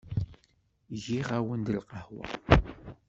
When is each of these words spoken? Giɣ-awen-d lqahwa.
Giɣ-awen-d 1.03 1.67
lqahwa. 1.77 2.25